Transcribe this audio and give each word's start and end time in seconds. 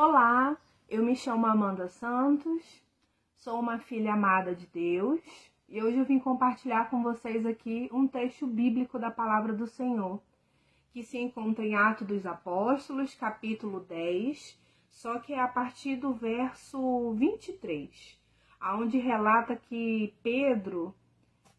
Olá, 0.00 0.56
eu 0.88 1.04
me 1.04 1.16
chamo 1.16 1.44
Amanda 1.44 1.88
Santos, 1.88 2.84
sou 3.34 3.58
uma 3.58 3.80
filha 3.80 4.12
amada 4.12 4.54
de 4.54 4.64
Deus 4.68 5.20
e 5.68 5.82
hoje 5.82 5.98
eu 5.98 6.04
vim 6.04 6.20
compartilhar 6.20 6.88
com 6.88 7.02
vocês 7.02 7.44
aqui 7.44 7.90
um 7.92 8.06
texto 8.06 8.46
bíblico 8.46 8.96
da 8.96 9.10
palavra 9.10 9.52
do 9.52 9.66
Senhor, 9.66 10.22
que 10.92 11.02
se 11.02 11.18
encontra 11.18 11.64
em 11.64 11.74
Atos 11.74 12.06
dos 12.06 12.24
Apóstolos, 12.24 13.12
capítulo 13.16 13.80
10, 13.80 14.56
só 14.88 15.18
que 15.18 15.32
é 15.32 15.40
a 15.40 15.48
partir 15.48 15.96
do 15.96 16.12
verso 16.12 17.12
23, 17.14 18.20
aonde 18.60 18.98
relata 18.98 19.56
que 19.56 20.14
Pedro, 20.22 20.94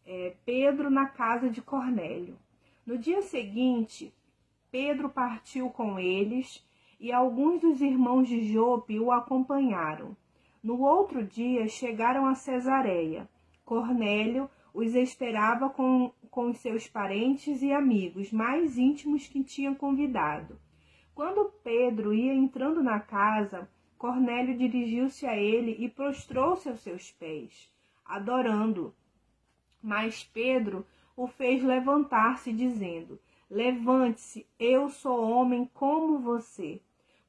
é, 0.06 0.34
Pedro 0.46 0.88
na 0.88 1.04
casa 1.04 1.50
de 1.50 1.60
Cornélio. 1.60 2.38
No 2.86 2.96
dia 2.96 3.20
seguinte, 3.20 4.14
Pedro 4.70 5.10
partiu 5.10 5.68
com 5.68 5.98
eles 5.98 6.66
e 7.00 7.10
alguns 7.10 7.62
dos 7.62 7.80
irmãos 7.80 8.28
de 8.28 8.52
Jope 8.52 9.00
o 9.00 9.10
acompanharam. 9.10 10.14
No 10.62 10.82
outro 10.82 11.24
dia 11.24 11.66
chegaram 11.66 12.26
a 12.26 12.34
Cesareia. 12.34 13.26
Cornélio 13.64 14.50
os 14.74 14.94
esperava 14.94 15.70
com, 15.70 16.12
com 16.30 16.52
seus 16.52 16.86
parentes 16.86 17.62
e 17.62 17.72
amigos 17.72 18.30
mais 18.30 18.76
íntimos 18.76 19.26
que 19.26 19.42
tinha 19.42 19.74
convidado. 19.74 20.60
Quando 21.14 21.50
Pedro 21.64 22.12
ia 22.12 22.34
entrando 22.34 22.82
na 22.82 23.00
casa, 23.00 23.68
Cornélio 23.96 24.56
dirigiu-se 24.56 25.26
a 25.26 25.34
ele 25.34 25.76
e 25.78 25.88
prostrou-se 25.88 26.68
aos 26.68 26.80
seus 26.80 27.10
pés, 27.12 27.72
adorando. 28.04 28.94
Mas 29.82 30.22
Pedro 30.22 30.86
o 31.16 31.26
fez 31.26 31.62
levantar-se, 31.62 32.52
dizendo: 32.52 33.18
Levante-se, 33.50 34.46
eu 34.58 34.88
sou 34.88 35.28
homem 35.30 35.68
como 35.74 36.18
você. 36.18 36.80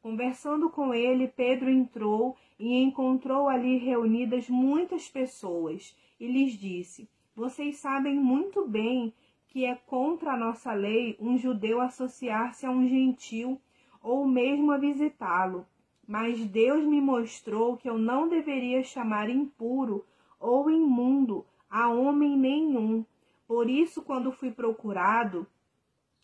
Conversando 0.02 0.70
com 0.70 0.94
ele, 0.94 1.28
Pedro 1.28 1.70
entrou 1.70 2.36
e 2.58 2.82
encontrou 2.82 3.48
ali 3.48 3.78
reunidas 3.78 4.50
muitas 4.50 5.08
pessoas 5.08 5.96
e 6.20 6.26
lhes 6.26 6.54
disse: 6.54 7.08
Vocês 7.36 7.78
sabem 7.78 8.16
muito 8.16 8.68
bem 8.68 9.14
que 9.48 9.64
é 9.64 9.76
contra 9.76 10.32
a 10.32 10.38
nossa 10.38 10.74
lei 10.74 11.16
um 11.20 11.38
judeu 11.38 11.80
associar-se 11.82 12.66
a 12.66 12.72
um 12.72 12.88
gentil 12.88 13.62
ou 14.02 14.26
mesmo 14.26 14.72
a 14.72 14.78
visitá-lo. 14.78 15.68
Mas 16.08 16.44
Deus 16.46 16.84
me 16.84 17.00
mostrou 17.00 17.78
que 17.78 17.88
eu 17.88 17.98
não 17.98 18.28
deveria 18.28 18.84
chamar 18.84 19.30
impuro 19.30 20.04
ou 20.40 20.70
imundo 20.70 21.46
a 21.70 21.90
homem 21.90 22.36
nenhum. 22.36 23.06
Por 23.48 23.70
isso, 23.70 24.02
quando 24.02 24.32
fui 24.32 24.52
procurado, 24.52 25.46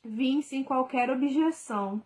vim 0.04 0.42
sem 0.42 0.64
qualquer 0.64 1.12
objeção. 1.12 2.02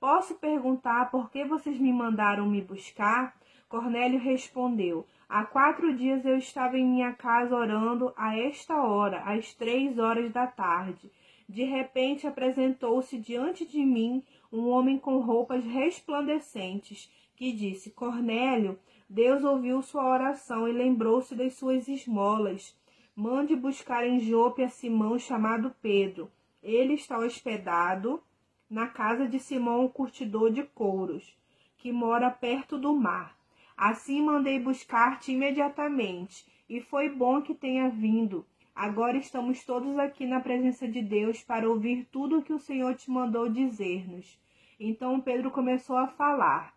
Posso 0.00 0.34
perguntar 0.36 1.10
por 1.10 1.30
que 1.30 1.44
vocês 1.44 1.78
me 1.78 1.92
mandaram 1.92 2.46
me 2.46 2.62
buscar? 2.62 3.38
Cornélio 3.68 4.18
respondeu: 4.18 5.06
Há 5.28 5.44
quatro 5.44 5.94
dias 5.94 6.24
eu 6.24 6.38
estava 6.38 6.78
em 6.78 6.86
minha 6.86 7.12
casa 7.12 7.54
orando 7.54 8.10
a 8.16 8.34
esta 8.34 8.82
hora, 8.82 9.20
às 9.24 9.52
três 9.52 9.98
horas 9.98 10.32
da 10.32 10.46
tarde. 10.46 11.12
De 11.46 11.64
repente 11.64 12.26
apresentou-se 12.26 13.18
diante 13.18 13.66
de 13.66 13.84
mim 13.84 14.24
um 14.50 14.68
homem 14.70 14.96
com 14.98 15.18
roupas 15.18 15.62
resplandecentes, 15.66 17.12
que 17.36 17.52
disse: 17.52 17.90
Cornélio, 17.90 18.78
Deus 19.06 19.44
ouviu 19.44 19.82
sua 19.82 20.08
oração 20.10 20.66
e 20.66 20.72
lembrou-se 20.72 21.34
das 21.34 21.52
suas 21.52 21.88
esmolas. 21.88 22.74
Mande 23.14 23.54
buscar 23.54 24.06
em 24.06 24.18
Jope 24.18 24.62
a 24.62 24.70
Simão 24.70 25.18
chamado 25.18 25.74
Pedro. 25.82 26.30
Ele 26.62 26.94
está 26.94 27.18
hospedado 27.18 28.22
na 28.70 28.86
casa 28.86 29.26
de 29.26 29.40
Simão, 29.40 29.84
o 29.84 29.90
curtidor 29.90 30.52
de 30.52 30.62
couros, 30.62 31.36
que 31.76 31.90
mora 31.90 32.30
perto 32.30 32.78
do 32.78 32.94
mar. 32.94 33.36
Assim 33.76 34.22
mandei 34.22 34.60
buscar-te 34.60 35.32
imediatamente, 35.32 36.46
e 36.68 36.80
foi 36.80 37.08
bom 37.08 37.42
que 37.42 37.52
tenha 37.52 37.88
vindo. 37.88 38.46
Agora 38.74 39.16
estamos 39.16 39.64
todos 39.64 39.98
aqui 39.98 40.24
na 40.24 40.38
presença 40.38 40.86
de 40.86 41.02
Deus 41.02 41.42
para 41.42 41.68
ouvir 41.68 42.06
tudo 42.12 42.38
o 42.38 42.42
que 42.42 42.52
o 42.52 42.60
Senhor 42.60 42.94
te 42.94 43.10
mandou 43.10 43.48
dizer-nos. 43.48 44.38
Então 44.78 45.20
Pedro 45.20 45.50
começou 45.50 45.96
a 45.96 46.06
falar. 46.06 46.72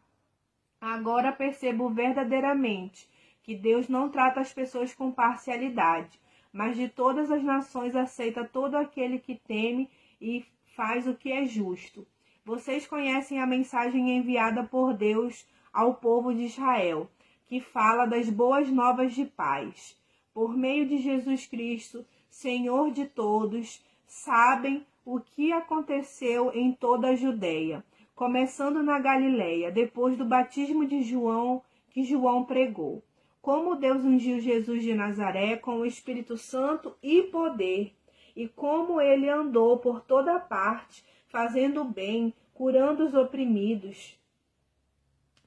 Agora 0.82 1.32
percebo 1.32 1.90
verdadeiramente 1.90 3.08
que 3.44 3.56
Deus 3.56 3.88
não 3.88 4.10
trata 4.10 4.40
as 4.40 4.52
pessoas 4.52 4.94
com 4.94 5.12
parcialidade, 5.12 6.20
mas 6.52 6.76
de 6.76 6.90
todas 6.90 7.30
as 7.30 7.44
nações 7.44 7.96
aceita 7.96 8.44
todo 8.44 8.76
aquele 8.76 9.20
que 9.20 9.36
teme 9.36 9.90
e 10.20 10.46
faz 10.76 11.08
o 11.08 11.16
que 11.16 11.32
é 11.32 11.46
justo. 11.46 12.06
Vocês 12.46 12.86
conhecem 12.86 13.40
a 13.40 13.48
mensagem 13.48 14.18
enviada 14.18 14.64
por 14.64 14.94
Deus 14.94 15.48
ao 15.72 15.96
povo 15.96 16.34
de 16.34 16.44
Israel, 16.44 17.10
que 17.48 17.60
fala 17.60 18.06
das 18.06 18.30
boas 18.30 18.70
novas 18.70 19.14
de 19.14 19.26
paz. 19.26 19.98
Por 20.34 20.58
meio 20.58 20.86
de 20.86 20.98
Jesus 20.98 21.48
Cristo, 21.48 22.06
Senhor 22.30 22.92
de 22.92 23.06
todos, 23.06 23.84
sabem 24.06 24.86
o 25.06 25.20
que 25.20 25.52
aconteceu 25.52 26.52
em 26.54 26.72
toda 26.72 27.10
a 27.10 27.16
Judéia 27.16 27.84
começando 28.16 28.84
na 28.84 29.00
Galileia, 29.00 29.72
depois 29.72 30.18
do 30.18 30.26
batismo 30.26 30.86
de 30.86 31.02
João, 31.02 31.62
que 31.90 32.04
João 32.04 32.46
pregou. 32.46 33.04
Como 33.42 33.76
Deus 33.76 34.06
ungiu 34.06 34.40
Jesus 34.40 34.84
de 34.84 34.94
Nazaré 34.94 35.58
com 35.58 35.80
o 35.80 35.86
Espírito 35.86 36.38
Santo 36.38 36.96
e 37.02 37.24
poder, 37.24 37.94
e 38.36 38.48
como 38.48 39.00
ele 39.00 39.30
andou 39.30 39.78
por 39.78 40.02
toda 40.02 40.40
parte, 40.40 41.04
fazendo 41.28 41.84
bem, 41.84 42.34
curando 42.54 43.06
os 43.06 43.14
oprimidos 43.14 44.20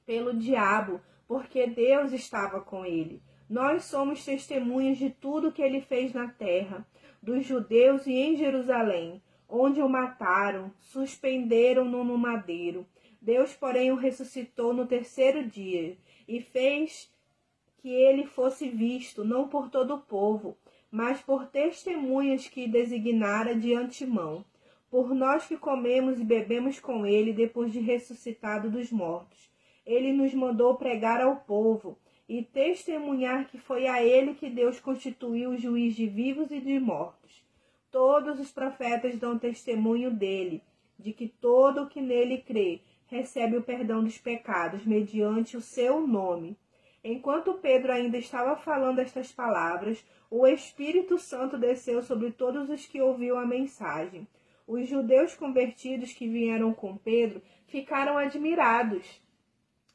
pelo 0.05 0.33
diabo, 0.33 1.01
porque 1.27 1.67
Deus 1.67 2.11
estava 2.11 2.61
com 2.61 2.85
ele. 2.85 3.21
Nós 3.49 3.85
somos 3.85 4.23
testemunhas 4.23 4.97
de 4.97 5.09
tudo 5.09 5.51
que 5.51 5.61
ele 5.61 5.81
fez 5.81 6.13
na 6.13 6.27
terra, 6.27 6.85
dos 7.21 7.45
judeus 7.45 8.05
e 8.05 8.13
em 8.13 8.35
Jerusalém 8.35 9.21
onde 9.49 9.81
o 9.81 9.87
mataram, 9.87 10.71
suspenderam-no 10.79 12.03
no 12.03 12.17
madeiro. 12.17 12.85
Deus, 13.21 13.53
porém, 13.53 13.91
o 13.91 13.95
ressuscitou 13.95 14.73
no 14.73 14.85
terceiro 14.85 15.45
dia 15.47 15.97
e 16.27 16.41
fez 16.41 17.11
que 17.77 17.89
ele 17.89 18.25
fosse 18.25 18.69
visto, 18.69 19.23
não 19.23 19.47
por 19.47 19.69
todo 19.69 19.95
o 19.95 20.01
povo, 20.01 20.57
mas 20.91 21.21
por 21.21 21.47
testemunhas 21.47 22.47
que 22.47 22.67
designara 22.67 23.55
de 23.55 23.73
antemão, 23.73 24.45
por 24.89 25.13
nós 25.13 25.45
que 25.45 25.57
comemos 25.57 26.19
e 26.19 26.23
bebemos 26.23 26.79
com 26.79 27.05
ele 27.05 27.33
depois 27.33 27.71
de 27.71 27.79
ressuscitado 27.79 28.69
dos 28.69 28.91
mortos. 28.91 29.49
Ele 29.85 30.13
nos 30.13 30.33
mandou 30.33 30.75
pregar 30.75 31.21
ao 31.21 31.37
povo 31.37 31.97
e 32.27 32.43
testemunhar 32.43 33.47
que 33.47 33.57
foi 33.57 33.87
a 33.87 34.03
ele 34.03 34.33
que 34.33 34.49
Deus 34.49 34.79
constituiu 34.79 35.51
o 35.51 35.57
juiz 35.57 35.95
de 35.95 36.07
vivos 36.07 36.51
e 36.51 36.59
de 36.59 36.79
mortos. 36.79 37.43
Todos 37.91 38.39
os 38.39 38.51
profetas 38.51 39.17
dão 39.17 39.39
testemunho 39.39 40.11
dele, 40.11 40.61
de 40.99 41.13
que 41.13 41.27
todo 41.27 41.83
o 41.83 41.87
que 41.87 42.01
nele 42.01 42.39
crê 42.39 42.81
recebe 43.07 43.55
o 43.55 43.63
perdão 43.63 44.03
dos 44.03 44.17
pecados 44.17 44.85
mediante 44.85 45.55
o 45.55 45.61
seu 45.61 46.05
nome. 46.05 46.57
Enquanto 47.03 47.53
Pedro 47.53 47.93
ainda 47.93 48.17
estava 48.17 48.57
falando 48.57 48.99
estas 48.99 49.31
palavras, 49.31 50.03
o 50.29 50.45
Espírito 50.45 51.17
Santo 51.17 51.57
desceu 51.57 52.01
sobre 52.01 52.31
todos 52.31 52.69
os 52.69 52.85
que 52.85 53.01
ouviam 53.01 53.39
a 53.39 53.45
mensagem. 53.45 54.27
Os 54.67 54.87
judeus 54.89 55.33
convertidos 55.35 56.11
que 56.11 56.27
vieram 56.27 56.73
com 56.73 56.97
Pedro 56.97 57.41
ficaram 57.67 58.17
admirados 58.17 59.21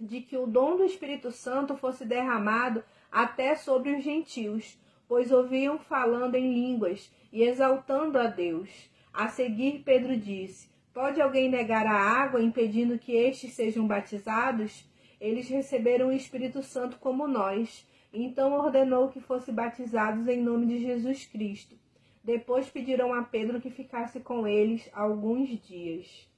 de 0.01 0.21
que 0.21 0.37
o 0.37 0.47
dom 0.47 0.77
do 0.77 0.85
Espírito 0.85 1.31
Santo 1.31 1.77
fosse 1.77 2.05
derramado 2.05 2.83
até 3.11 3.55
sobre 3.55 3.95
os 3.95 4.03
gentios, 4.03 4.79
pois 5.07 5.31
ouviam 5.31 5.79
falando 5.79 6.35
em 6.35 6.53
línguas 6.53 7.13
e 7.31 7.43
exaltando 7.43 8.19
a 8.19 8.27
Deus. 8.27 8.91
A 9.13 9.29
seguir, 9.29 9.83
Pedro 9.85 10.17
disse: 10.17 10.69
Pode 10.93 11.21
alguém 11.21 11.51
negar 11.51 11.87
a 11.87 11.95
água, 11.95 12.43
impedindo 12.43 12.99
que 12.99 13.13
estes 13.13 13.53
sejam 13.53 13.87
batizados? 13.87 14.85
Eles 15.21 15.49
receberam 15.49 16.09
o 16.09 16.13
Espírito 16.13 16.63
Santo 16.63 16.99
como 16.99 17.29
nós. 17.29 17.87
Então 18.13 18.53
ordenou 18.53 19.09
que 19.09 19.21
fossem 19.21 19.55
batizados 19.55 20.29
em 20.29 20.43
nome 20.43 20.67
de 20.67 20.79
Jesus 20.79 21.25
Cristo. 21.27 21.79
Depois 22.23 22.69
pediram 22.69 23.15
a 23.15 23.23
Pedro 23.23 23.61
que 23.61 23.71
ficasse 23.71 24.21
com 24.21 24.47
eles 24.47 24.89
alguns 24.93 25.49
dias. 25.61 26.31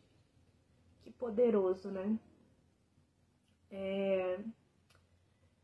Que 1.03 1.11
poderoso, 1.11 1.91
né? 1.91 2.19
É... 3.71 4.39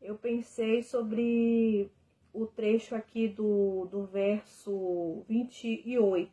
Eu 0.01 0.17
pensei 0.17 0.83
sobre 0.83 1.89
o 2.33 2.45
trecho 2.45 2.95
aqui 2.95 3.27
do, 3.27 3.85
do 3.85 4.05
verso 4.05 5.23
28. 5.27 6.31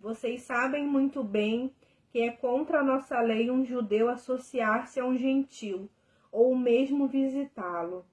Vocês 0.00 0.42
sabem 0.42 0.86
muito 0.86 1.24
bem 1.24 1.74
que 2.10 2.20
é 2.20 2.30
contra 2.30 2.80
a 2.80 2.84
nossa 2.84 3.20
lei 3.20 3.50
um 3.50 3.64
judeu 3.64 4.08
associar-se 4.08 4.98
a 4.98 5.04
um 5.04 5.16
gentil, 5.16 5.90
ou 6.32 6.56
mesmo 6.56 7.06
visitá-lo. 7.06 8.06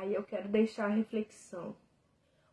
Aí 0.00 0.14
eu 0.14 0.22
quero 0.22 0.48
deixar 0.48 0.86
a 0.86 0.94
reflexão: 0.94 1.76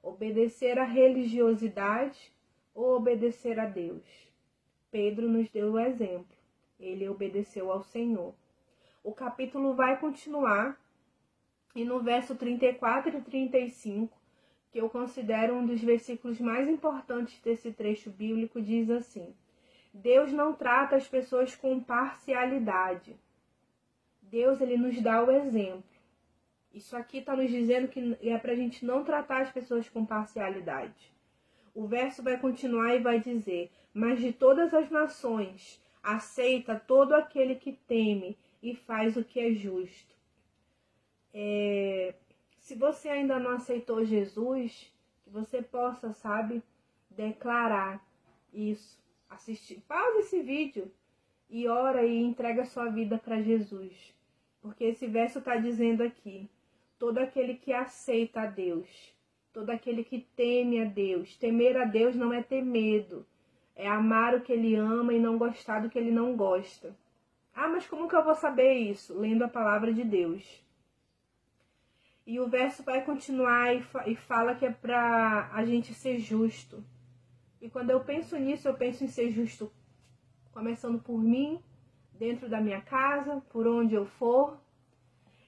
obedecer 0.03 0.77
à 0.77 0.83
religiosidade 0.83 2.29
ou 2.75 2.97
obedecer 2.97 3.57
a 3.57 3.65
Deus? 3.65 4.03
Pedro 4.91 5.29
nos 5.29 5.49
deu 5.49 5.71
o 5.71 5.79
exemplo. 5.79 6.35
Ele 6.77 7.07
obedeceu 7.07 7.71
ao 7.71 7.81
Senhor. 7.81 8.33
o 9.01 9.13
capítulo 9.13 9.73
vai 9.73 9.97
continuar 9.97 10.77
e 11.73 11.85
no 11.85 12.01
verso 12.01 12.35
34 12.35 13.17
e 13.17 13.21
35, 13.21 14.13
que 14.69 14.81
eu 14.81 14.89
considero 14.89 15.55
um 15.55 15.65
dos 15.65 15.81
versículos 15.81 16.41
mais 16.41 16.67
importantes 16.67 17.39
desse 17.39 17.71
trecho 17.71 18.09
bíblico, 18.09 18.61
diz 18.61 18.89
assim: 18.89 19.33
Deus 19.93 20.33
não 20.33 20.51
trata 20.51 20.97
as 20.97 21.07
pessoas 21.07 21.55
com 21.55 21.81
parcialidade. 21.81 23.15
Deus 24.21 24.59
ele 24.59 24.75
nos 24.75 25.01
dá 25.01 25.23
o 25.23 25.31
exemplo. 25.31 25.96
Isso 26.73 26.95
aqui 26.95 27.19
está 27.19 27.35
nos 27.35 27.49
dizendo 27.49 27.87
que 27.87 28.17
é 28.21 28.37
para 28.37 28.51
a 28.51 28.55
gente 28.55 28.85
não 28.85 29.03
tratar 29.03 29.41
as 29.41 29.51
pessoas 29.51 29.89
com 29.89 30.05
parcialidade. 30.05 31.11
O 31.73 31.87
verso 31.87 32.23
vai 32.23 32.39
continuar 32.39 32.95
e 32.95 32.99
vai 32.99 33.19
dizer: 33.19 33.71
Mas 33.93 34.19
de 34.19 34.33
todas 34.33 34.73
as 34.73 34.89
nações 34.89 35.81
aceita 36.03 36.75
todo 36.75 37.13
aquele 37.13 37.55
que 37.55 37.73
teme 37.73 38.37
e 38.61 38.75
faz 38.75 39.17
o 39.17 39.23
que 39.23 39.39
é 39.39 39.51
justo. 39.51 40.15
É, 41.33 42.15
se 42.59 42.75
você 42.75 43.09
ainda 43.09 43.37
não 43.39 43.51
aceitou 43.51 44.03
Jesus, 44.03 44.91
que 45.23 45.29
você 45.29 45.61
possa, 45.61 46.13
sabe, 46.13 46.63
declarar 47.09 48.03
isso. 48.53 48.97
Assistir, 49.29 49.81
pausa 49.87 50.19
esse 50.19 50.41
vídeo 50.41 50.91
e 51.49 51.67
ora 51.67 52.05
e 52.05 52.17
entrega 52.23 52.65
sua 52.65 52.89
vida 52.89 53.17
para 53.17 53.41
Jesus. 53.41 54.15
Porque 54.61 54.85
esse 54.85 55.05
verso 55.05 55.39
está 55.39 55.57
dizendo 55.57 56.01
aqui: 56.01 56.49
todo 56.99 57.19
aquele 57.19 57.55
que 57.55 57.73
aceita 57.73 58.41
a 58.41 58.45
Deus, 58.45 58.87
todo 59.53 59.69
aquele 59.69 60.03
que 60.03 60.19
teme 60.35 60.81
a 60.81 60.85
Deus. 60.85 61.35
Temer 61.37 61.77
a 61.77 61.85
Deus 61.85 62.15
não 62.15 62.33
é 62.33 62.41
ter 62.41 62.61
medo, 62.61 63.25
é 63.75 63.87
amar 63.87 64.35
o 64.35 64.41
que 64.41 64.51
ele 64.51 64.75
ama 64.75 65.13
e 65.13 65.19
não 65.19 65.37
gostar 65.37 65.81
do 65.81 65.89
que 65.89 65.97
ele 65.97 66.11
não 66.11 66.35
gosta. 66.35 66.95
Ah, 67.53 67.67
mas 67.67 67.87
como 67.87 68.07
que 68.07 68.15
eu 68.15 68.23
vou 68.23 68.35
saber 68.35 68.73
isso? 68.73 69.17
Lendo 69.17 69.43
a 69.43 69.47
palavra 69.47 69.93
de 69.93 70.03
Deus. 70.03 70.63
E 72.25 72.39
o 72.39 72.47
verso 72.47 72.83
vai 72.83 73.03
continuar 73.03 73.73
e, 73.73 73.81
fa 73.81 74.03
fala 74.27 74.53
que 74.53 74.65
é 74.65 74.71
para 74.71 75.49
a 75.53 75.65
gente 75.65 75.93
ser 75.93 76.19
justo. 76.19 76.83
E 77.61 77.69
quando 77.69 77.89
eu 77.89 78.03
penso 78.03 78.37
nisso, 78.37 78.67
eu 78.67 78.75
penso 78.75 79.03
em 79.03 79.07
ser 79.07 79.31
justo, 79.31 79.71
começando 80.51 80.99
por 80.99 81.17
mim, 81.17 81.59
dentro 82.11 82.49
da 82.49 82.59
minha 82.59 82.81
casa, 82.81 83.41
por 83.49 83.65
onde 83.65 83.95
eu 83.95 84.05
for. 84.05 84.59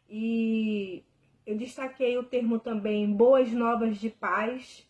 E 0.10 1.04
eu 1.50 1.58
destaquei 1.58 2.16
o 2.16 2.24
termo 2.24 2.60
também 2.60 3.12
boas 3.12 3.52
novas 3.52 3.98
de 3.98 4.08
paz. 4.08 4.88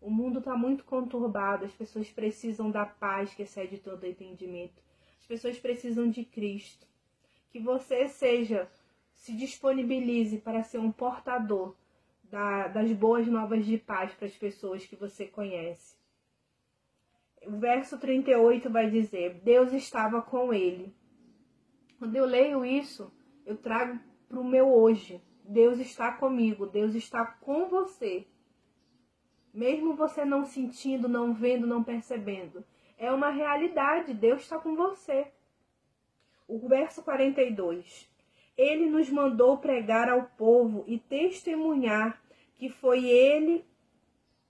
O 0.00 0.10
mundo 0.10 0.40
está 0.40 0.56
muito 0.56 0.82
conturbado, 0.82 1.64
as 1.64 1.70
pessoas 1.70 2.10
precisam 2.10 2.72
da 2.72 2.84
paz 2.84 3.32
que 3.32 3.44
excede 3.44 3.78
todo 3.78 4.04
entendimento. 4.04 4.82
As 5.16 5.24
pessoas 5.24 5.56
precisam 5.56 6.10
de 6.10 6.24
Cristo. 6.24 6.88
Que 7.52 7.60
você 7.60 8.08
seja, 8.08 8.68
se 9.14 9.32
disponibilize 9.32 10.38
para 10.38 10.64
ser 10.64 10.78
um 10.78 10.90
portador 10.90 11.76
da, 12.24 12.66
das 12.66 12.90
boas 12.90 13.28
novas 13.28 13.64
de 13.64 13.78
paz 13.78 14.12
para 14.12 14.26
as 14.26 14.36
pessoas 14.36 14.84
que 14.84 14.96
você 14.96 15.24
conhece. 15.24 15.96
O 17.46 17.52
verso 17.52 17.96
38 17.96 18.68
vai 18.68 18.90
dizer: 18.90 19.40
Deus 19.44 19.72
estava 19.72 20.20
com 20.20 20.52
ele. 20.52 20.92
Quando 21.96 22.16
eu 22.16 22.24
leio 22.24 22.64
isso, 22.64 23.12
eu 23.46 23.56
trago 23.56 24.00
para 24.28 24.40
o 24.40 24.44
meu 24.44 24.68
hoje. 24.68 25.22
Deus 25.44 25.78
está 25.78 26.12
comigo, 26.12 26.66
Deus 26.66 26.94
está 26.94 27.26
com 27.26 27.68
você. 27.68 28.26
Mesmo 29.52 29.94
você 29.94 30.24
não 30.24 30.44
sentindo, 30.44 31.06
não 31.06 31.34
vendo, 31.34 31.66
não 31.66 31.84
percebendo. 31.84 32.64
É 32.96 33.12
uma 33.12 33.30
realidade, 33.30 34.14
Deus 34.14 34.42
está 34.42 34.58
com 34.58 34.74
você. 34.74 35.28
O 36.48 36.66
verso 36.66 37.02
42. 37.02 38.10
Ele 38.56 38.86
nos 38.86 39.10
mandou 39.10 39.58
pregar 39.58 40.08
ao 40.08 40.24
povo 40.24 40.84
e 40.86 40.98
testemunhar 40.98 42.20
que 42.56 42.68
foi 42.68 43.04
ele 43.04 43.64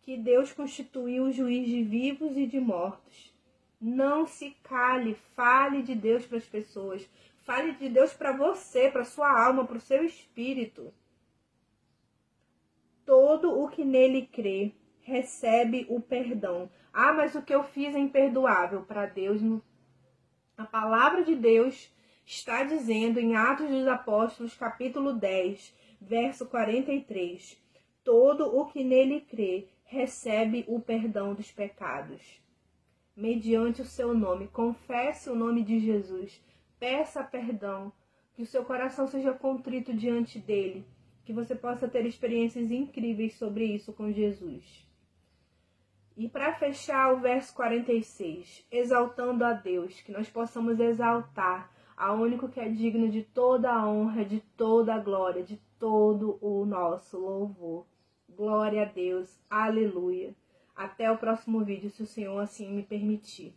que 0.02 0.16
Deus 0.16 0.52
constituiu 0.52 1.24
o 1.24 1.32
juiz 1.32 1.66
de 1.66 1.82
vivos 1.82 2.36
e 2.36 2.46
de 2.46 2.60
mortos. 2.60 3.34
Não 3.80 4.26
se 4.26 4.50
cale, 4.62 5.14
fale 5.34 5.82
de 5.82 5.94
Deus 5.94 6.26
para 6.26 6.38
as 6.38 6.46
pessoas. 6.46 7.08
Fale 7.44 7.72
de 7.72 7.90
Deus 7.90 8.14
para 8.14 8.32
você, 8.32 8.90
para 8.90 9.04
sua 9.04 9.46
alma, 9.46 9.66
para 9.66 9.76
o 9.76 9.80
seu 9.80 10.02
espírito. 10.02 10.92
Todo 13.04 13.60
o 13.60 13.68
que 13.68 13.84
nele 13.84 14.26
crê 14.26 14.72
recebe 15.02 15.86
o 15.90 16.00
perdão. 16.00 16.70
Ah, 16.90 17.12
mas 17.12 17.34
o 17.34 17.42
que 17.42 17.54
eu 17.54 17.62
fiz 17.62 17.94
é 17.94 17.98
imperdoável 17.98 18.82
para 18.86 19.04
Deus. 19.04 19.42
A 20.56 20.64
palavra 20.64 21.22
de 21.22 21.36
Deus 21.36 21.92
está 22.24 22.64
dizendo 22.64 23.20
em 23.20 23.36
Atos 23.36 23.68
dos 23.68 23.86
Apóstolos, 23.88 24.54
capítulo 24.54 25.12
10, 25.12 25.76
verso 26.00 26.46
43: 26.46 27.62
Todo 28.02 28.56
o 28.56 28.64
que 28.64 28.82
nele 28.82 29.20
crê 29.20 29.68
recebe 29.84 30.64
o 30.66 30.80
perdão 30.80 31.34
dos 31.34 31.52
pecados. 31.52 32.40
Mediante 33.14 33.82
o 33.82 33.84
seu 33.84 34.14
nome, 34.14 34.48
confesse 34.48 35.28
o 35.28 35.36
nome 35.36 35.62
de 35.62 35.78
Jesus 35.78 36.42
peça 36.84 37.24
perdão, 37.24 37.90
que 38.34 38.42
o 38.42 38.46
seu 38.46 38.62
coração 38.62 39.06
seja 39.06 39.32
contrito 39.32 39.94
diante 39.94 40.38
dele, 40.38 40.84
que 41.24 41.32
você 41.32 41.54
possa 41.54 41.88
ter 41.88 42.04
experiências 42.04 42.70
incríveis 42.70 43.36
sobre 43.38 43.64
isso 43.64 43.90
com 43.94 44.12
Jesus. 44.12 44.86
E 46.14 46.28
para 46.28 46.52
fechar 46.52 47.14
o 47.14 47.20
verso 47.20 47.54
46, 47.54 48.66
exaltando 48.70 49.46
a 49.46 49.54
Deus, 49.54 49.98
que 50.02 50.12
nós 50.12 50.28
possamos 50.28 50.78
exaltar 50.78 51.72
a 51.96 52.12
único 52.12 52.50
que 52.50 52.60
é 52.60 52.68
digno 52.68 53.08
de 53.08 53.22
toda 53.22 53.72
a 53.72 53.88
honra, 53.88 54.22
de 54.22 54.40
toda 54.54 54.94
a 54.94 54.98
glória, 54.98 55.42
de 55.42 55.56
todo 55.78 56.36
o 56.42 56.66
nosso 56.66 57.18
louvor. 57.18 57.86
Glória 58.28 58.82
a 58.82 58.84
Deus, 58.84 59.40
aleluia. 59.48 60.34
Até 60.76 61.10
o 61.10 61.16
próximo 61.16 61.64
vídeo, 61.64 61.88
se 61.88 62.02
o 62.02 62.06
Senhor 62.06 62.38
assim 62.40 62.70
me 62.70 62.82
permitir. 62.82 63.54